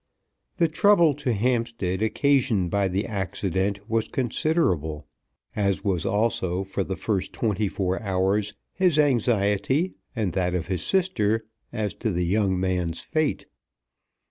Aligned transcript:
The 0.57 0.67
trouble 0.67 1.13
to 1.13 1.31
Hampstead 1.31 2.01
occasioned 2.01 2.71
by 2.71 2.87
the 2.87 3.05
accident 3.05 3.87
was 3.87 4.07
considerable, 4.07 5.07
as 5.55 5.83
was 5.83 6.07
also 6.07 6.63
for 6.63 6.83
the 6.83 6.95
first 6.95 7.33
twenty 7.33 7.67
four 7.67 8.01
hours 8.01 8.55
his 8.73 8.97
anxiety 8.97 9.93
and 10.15 10.33
that 10.33 10.55
of 10.55 10.65
his 10.69 10.81
sister 10.81 11.45
as 11.71 11.93
to 11.93 12.09
the 12.11 12.25
young 12.25 12.59
man's 12.59 13.01
fate. 13.01 13.45